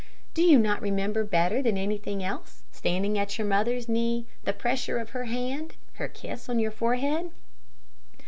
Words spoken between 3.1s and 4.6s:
at your mother's knee the